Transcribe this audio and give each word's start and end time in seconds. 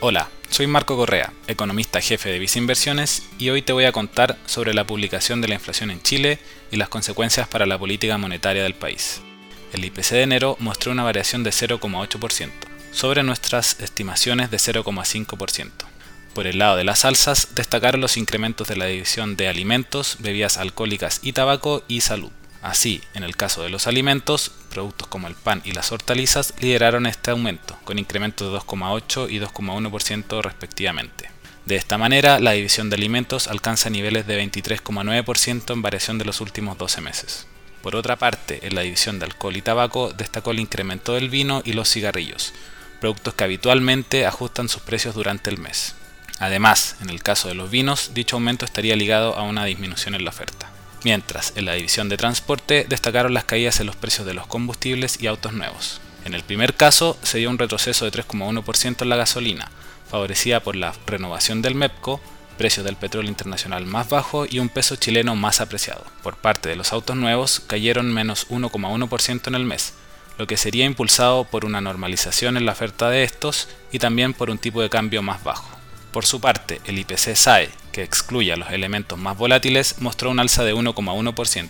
Hola, 0.00 0.28
soy 0.48 0.68
Marco 0.68 0.96
Correa, 0.96 1.32
economista 1.48 2.00
jefe 2.00 2.28
de 2.30 2.38
Visa 2.38 2.60
Inversiones 2.60 3.24
y 3.36 3.50
hoy 3.50 3.62
te 3.62 3.72
voy 3.72 3.84
a 3.84 3.90
contar 3.90 4.38
sobre 4.46 4.72
la 4.72 4.86
publicación 4.86 5.40
de 5.40 5.48
la 5.48 5.54
inflación 5.54 5.90
en 5.90 6.00
Chile 6.02 6.38
y 6.70 6.76
las 6.76 6.88
consecuencias 6.88 7.48
para 7.48 7.66
la 7.66 7.76
política 7.80 8.16
monetaria 8.16 8.62
del 8.62 8.74
país. 8.74 9.20
El 9.72 9.84
IPC 9.84 10.10
de 10.10 10.22
enero 10.22 10.56
mostró 10.60 10.92
una 10.92 11.02
variación 11.02 11.42
de 11.42 11.50
0,8%, 11.50 12.50
sobre 12.92 13.24
nuestras 13.24 13.80
estimaciones 13.80 14.52
de 14.52 14.58
0,5%. 14.58 15.70
Por 16.32 16.46
el 16.46 16.60
lado 16.60 16.76
de 16.76 16.84
las 16.84 17.04
alzas, 17.04 17.56
destacaron 17.56 18.00
los 18.00 18.16
incrementos 18.16 18.68
de 18.68 18.76
la 18.76 18.86
división 18.86 19.34
de 19.34 19.48
alimentos, 19.48 20.18
bebidas 20.20 20.58
alcohólicas 20.58 21.18
y 21.24 21.32
tabaco 21.32 21.82
y 21.88 22.02
salud. 22.02 22.30
Así, 22.62 23.02
en 23.14 23.22
el 23.22 23.36
caso 23.36 23.62
de 23.62 23.70
los 23.70 23.86
alimentos, 23.86 24.50
productos 24.70 25.06
como 25.06 25.28
el 25.28 25.34
pan 25.34 25.62
y 25.64 25.72
las 25.72 25.92
hortalizas 25.92 26.54
lideraron 26.60 27.06
este 27.06 27.30
aumento, 27.30 27.78
con 27.84 27.98
incrementos 27.98 28.50
de 28.50 28.58
2,8 28.58 29.30
y 29.30 29.38
2,1% 29.38 30.42
respectivamente. 30.42 31.30
De 31.66 31.76
esta 31.76 31.98
manera, 31.98 32.40
la 32.40 32.52
división 32.52 32.90
de 32.90 32.96
alimentos 32.96 33.46
alcanza 33.46 33.90
niveles 33.90 34.26
de 34.26 34.42
23,9% 34.42 35.72
en 35.72 35.82
variación 35.82 36.18
de 36.18 36.24
los 36.24 36.40
últimos 36.40 36.78
12 36.78 37.00
meses. 37.00 37.46
Por 37.82 37.94
otra 37.94 38.16
parte, 38.16 38.66
en 38.66 38.74
la 38.74 38.80
división 38.80 39.18
de 39.18 39.26
alcohol 39.26 39.56
y 39.56 39.62
tabaco 39.62 40.12
destacó 40.12 40.50
el 40.50 40.58
incremento 40.58 41.14
del 41.14 41.28
vino 41.28 41.62
y 41.64 41.74
los 41.74 41.88
cigarrillos, 41.88 42.54
productos 43.00 43.34
que 43.34 43.44
habitualmente 43.44 44.26
ajustan 44.26 44.68
sus 44.68 44.82
precios 44.82 45.14
durante 45.14 45.50
el 45.50 45.58
mes. 45.58 45.94
Además, 46.40 46.96
en 47.00 47.10
el 47.10 47.22
caso 47.22 47.48
de 47.48 47.54
los 47.54 47.70
vinos, 47.70 48.12
dicho 48.14 48.36
aumento 48.36 48.64
estaría 48.64 48.96
ligado 48.96 49.36
a 49.36 49.42
una 49.42 49.64
disminución 49.64 50.16
en 50.16 50.24
la 50.24 50.30
oferta 50.30 50.72
mientras 51.04 51.52
en 51.56 51.64
la 51.64 51.74
división 51.74 52.08
de 52.08 52.16
transporte 52.16 52.86
destacaron 52.88 53.34
las 53.34 53.44
caídas 53.44 53.80
en 53.80 53.86
los 53.86 53.96
precios 53.96 54.26
de 54.26 54.34
los 54.34 54.46
combustibles 54.46 55.20
y 55.20 55.26
autos 55.26 55.52
nuevos. 55.52 56.00
En 56.24 56.34
el 56.34 56.42
primer 56.42 56.74
caso 56.74 57.16
se 57.22 57.38
dio 57.38 57.50
un 57.50 57.58
retroceso 57.58 58.04
de 58.04 58.12
3,1% 58.12 59.02
en 59.02 59.08
la 59.08 59.16
gasolina, 59.16 59.70
favorecida 60.10 60.60
por 60.60 60.76
la 60.76 60.92
renovación 61.06 61.62
del 61.62 61.74
MEPCO, 61.74 62.20
precios 62.56 62.84
del 62.84 62.96
petróleo 62.96 63.30
internacional 63.30 63.86
más 63.86 64.08
bajo 64.08 64.44
y 64.44 64.58
un 64.58 64.68
peso 64.68 64.96
chileno 64.96 65.36
más 65.36 65.60
apreciado. 65.60 66.04
Por 66.22 66.36
parte 66.36 66.68
de 66.68 66.76
los 66.76 66.92
autos 66.92 67.16
nuevos 67.16 67.60
cayeron 67.60 68.12
menos 68.12 68.48
1,1% 68.48 69.46
en 69.46 69.54
el 69.54 69.64
mes, 69.64 69.94
lo 70.36 70.46
que 70.46 70.56
sería 70.56 70.84
impulsado 70.84 71.44
por 71.44 71.64
una 71.64 71.80
normalización 71.80 72.56
en 72.56 72.66
la 72.66 72.72
oferta 72.72 73.10
de 73.10 73.24
estos 73.24 73.68
y 73.92 73.98
también 73.98 74.34
por 74.34 74.50
un 74.50 74.58
tipo 74.58 74.82
de 74.82 74.90
cambio 74.90 75.22
más 75.22 75.42
bajo. 75.42 75.68
Por 76.12 76.26
su 76.26 76.40
parte, 76.40 76.80
el 76.84 76.98
IPC 76.98 77.34
SAE, 77.36 77.70
que 77.98 78.04
excluye 78.04 78.52
a 78.52 78.56
los 78.56 78.70
elementos 78.70 79.18
más 79.18 79.36
volátiles, 79.36 79.96
mostró 79.98 80.30
un 80.30 80.38
alza 80.38 80.62
de 80.62 80.72
1,1%. 80.72 81.68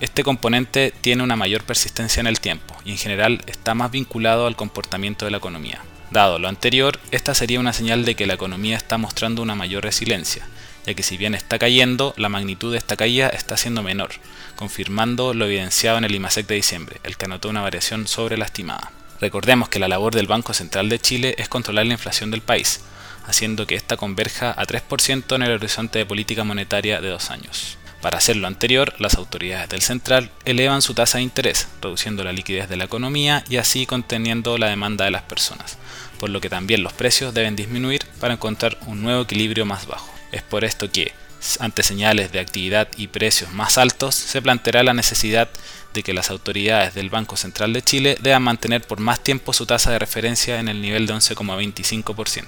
Este 0.00 0.24
componente 0.24 0.94
tiene 1.02 1.22
una 1.22 1.36
mayor 1.36 1.64
persistencia 1.64 2.22
en 2.22 2.26
el 2.26 2.40
tiempo 2.40 2.74
y 2.86 2.92
en 2.92 2.96
general 2.96 3.42
está 3.46 3.74
más 3.74 3.90
vinculado 3.90 4.46
al 4.46 4.56
comportamiento 4.56 5.26
de 5.26 5.30
la 5.30 5.36
economía. 5.36 5.82
Dado 6.10 6.38
lo 6.38 6.48
anterior, 6.48 6.98
esta 7.10 7.34
sería 7.34 7.60
una 7.60 7.74
señal 7.74 8.06
de 8.06 8.14
que 8.14 8.26
la 8.26 8.32
economía 8.32 8.78
está 8.78 8.96
mostrando 8.96 9.42
una 9.42 9.54
mayor 9.54 9.82
resiliencia, 9.82 10.48
ya 10.86 10.94
que 10.94 11.02
si 11.02 11.18
bien 11.18 11.34
está 11.34 11.58
cayendo, 11.58 12.14
la 12.16 12.30
magnitud 12.30 12.72
de 12.72 12.78
esta 12.78 12.96
caída 12.96 13.28
está 13.28 13.58
siendo 13.58 13.82
menor, 13.82 14.12
confirmando 14.56 15.34
lo 15.34 15.44
evidenciado 15.44 15.98
en 15.98 16.04
el 16.04 16.14
IMASEC 16.14 16.46
de 16.46 16.54
diciembre, 16.54 17.00
el 17.04 17.18
que 17.18 17.26
anotó 17.26 17.50
una 17.50 17.60
variación 17.60 18.08
sobre 18.08 18.38
la 18.38 18.46
estimada. 18.46 18.92
Recordemos 19.20 19.68
que 19.68 19.78
la 19.78 19.88
labor 19.88 20.14
del 20.14 20.26
Banco 20.26 20.54
Central 20.54 20.88
de 20.88 20.98
Chile 20.98 21.34
es 21.36 21.50
controlar 21.50 21.84
la 21.84 21.92
inflación 21.92 22.30
del 22.30 22.40
país, 22.40 22.80
haciendo 23.28 23.66
que 23.66 23.76
ésta 23.76 23.96
converja 23.96 24.50
a 24.50 24.66
3% 24.66 25.36
en 25.36 25.42
el 25.42 25.52
horizonte 25.52 26.00
de 26.00 26.06
política 26.06 26.42
monetaria 26.44 27.00
de 27.00 27.10
dos 27.10 27.30
años. 27.30 27.78
Para 28.00 28.18
hacer 28.18 28.36
lo 28.36 28.46
anterior, 28.46 28.94
las 28.98 29.16
autoridades 29.16 29.68
del 29.68 29.82
central 29.82 30.30
elevan 30.44 30.82
su 30.82 30.94
tasa 30.94 31.18
de 31.18 31.24
interés, 31.24 31.68
reduciendo 31.82 32.24
la 32.24 32.32
liquidez 32.32 32.68
de 32.68 32.76
la 32.76 32.84
economía 32.84 33.44
y 33.48 33.56
así 33.56 33.86
conteniendo 33.86 34.56
la 34.56 34.68
demanda 34.68 35.04
de 35.04 35.10
las 35.10 35.22
personas, 35.22 35.78
por 36.18 36.30
lo 36.30 36.40
que 36.40 36.48
también 36.48 36.82
los 36.82 36.92
precios 36.92 37.34
deben 37.34 37.56
disminuir 37.56 38.04
para 38.20 38.34
encontrar 38.34 38.78
un 38.86 39.02
nuevo 39.02 39.22
equilibrio 39.22 39.66
más 39.66 39.86
bajo. 39.86 40.12
Es 40.32 40.42
por 40.42 40.64
esto 40.64 40.90
que, 40.90 41.12
ante 41.60 41.82
señales 41.82 42.32
de 42.32 42.40
actividad 42.40 42.88
y 42.96 43.08
precios 43.08 43.52
más 43.52 43.78
altos, 43.78 44.14
se 44.14 44.42
planteará 44.42 44.82
la 44.82 44.94
necesidad 44.94 45.48
de 45.94 46.02
que 46.02 46.14
las 46.14 46.30
autoridades 46.30 46.94
del 46.94 47.10
Banco 47.10 47.36
Central 47.36 47.72
de 47.72 47.82
Chile 47.82 48.18
deban 48.20 48.42
mantener 48.42 48.82
por 48.82 49.00
más 49.00 49.20
tiempo 49.20 49.52
su 49.52 49.66
tasa 49.66 49.90
de 49.90 49.98
referencia 49.98 50.60
en 50.60 50.68
el 50.68 50.82
nivel 50.82 51.06
de 51.06 51.14
11,25% 51.14 52.44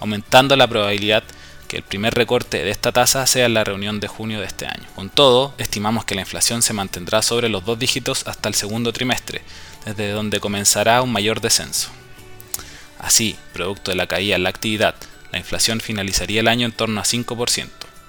aumentando 0.00 0.54
la 0.56 0.68
probabilidad 0.68 1.24
que 1.68 1.78
el 1.78 1.82
primer 1.82 2.14
recorte 2.14 2.62
de 2.62 2.70
esta 2.70 2.92
tasa 2.92 3.26
sea 3.26 3.46
en 3.46 3.54
la 3.54 3.64
reunión 3.64 4.00
de 4.00 4.08
junio 4.08 4.40
de 4.40 4.46
este 4.46 4.66
año. 4.66 4.84
Con 4.94 5.08
todo, 5.08 5.54
estimamos 5.56 6.04
que 6.04 6.14
la 6.14 6.20
inflación 6.20 6.60
se 6.60 6.74
mantendrá 6.74 7.22
sobre 7.22 7.48
los 7.48 7.64
dos 7.64 7.78
dígitos 7.78 8.26
hasta 8.26 8.50
el 8.50 8.54
segundo 8.54 8.92
trimestre, 8.92 9.42
desde 9.86 10.10
donde 10.10 10.40
comenzará 10.40 11.00
un 11.00 11.10
mayor 11.10 11.40
descenso. 11.40 11.88
Así, 12.98 13.36
producto 13.54 13.90
de 13.90 13.96
la 13.96 14.06
caída 14.06 14.36
en 14.36 14.42
la 14.42 14.50
actividad, 14.50 14.94
la 15.32 15.38
inflación 15.38 15.80
finalizaría 15.80 16.40
el 16.40 16.48
año 16.48 16.66
en 16.66 16.72
torno 16.72 17.00
a 17.00 17.04
5%. 17.04 17.68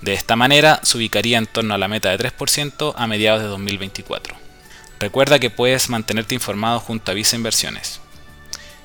De 0.00 0.12
esta 0.12 0.36
manera, 0.36 0.80
se 0.82 0.98
ubicaría 0.98 1.38
en 1.38 1.46
torno 1.46 1.74
a 1.74 1.78
la 1.78 1.88
meta 1.88 2.10
de 2.10 2.18
3% 2.18 2.94
a 2.96 3.06
mediados 3.06 3.42
de 3.42 3.48
2024. 3.48 4.36
Recuerda 4.98 5.38
que 5.38 5.50
puedes 5.50 5.88
mantenerte 5.88 6.34
informado 6.34 6.80
junto 6.80 7.10
a 7.10 7.14
Visa 7.14 7.36
Inversiones. 7.36 8.00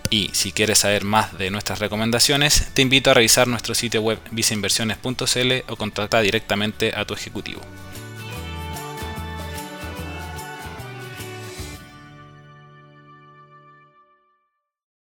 Y 0.10 0.30
si 0.34 0.52
quieres 0.52 0.80
saber 0.80 1.06
más 1.06 1.38
de 1.38 1.52
nuestras 1.52 1.80
recomendaciones, 1.80 2.68
te 2.74 2.82
invito 2.82 3.12
a 3.12 3.14
revisar 3.14 3.48
nuestro 3.48 3.74
sitio 3.76 4.02
web 4.02 4.20
visainversiones.cl 4.32 5.72
o 5.72 5.76
contactar 5.78 6.24
directamente 6.24 6.94
a 6.96 7.06
tu 7.06 7.14
ejecutivo. 7.14 7.62